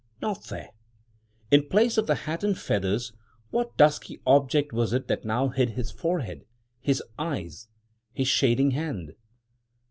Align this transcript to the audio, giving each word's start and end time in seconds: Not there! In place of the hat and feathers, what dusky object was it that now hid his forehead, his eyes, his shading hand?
Not 0.19 0.45
there! 0.45 0.69
In 1.51 1.69
place 1.69 1.95
of 1.95 2.07
the 2.07 2.15
hat 2.25 2.43
and 2.43 2.57
feathers, 2.57 3.13
what 3.51 3.77
dusky 3.77 4.19
object 4.25 4.73
was 4.73 4.93
it 4.93 5.07
that 5.09 5.25
now 5.25 5.49
hid 5.49 5.73
his 5.73 5.91
forehead, 5.91 6.43
his 6.79 7.03
eyes, 7.19 7.67
his 8.11 8.27
shading 8.27 8.71
hand? 8.71 9.13